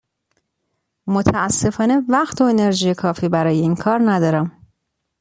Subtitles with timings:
[1.07, 4.67] متأسفانه وقت و انرژی کافی برای این کار ندارم.